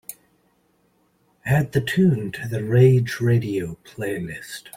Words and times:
Add 1.45 1.73
the 1.73 1.79
tune 1.81 2.31
to 2.31 2.47
the 2.47 2.63
Rage 2.63 3.19
Radio 3.21 3.77
playlist. 3.85 4.69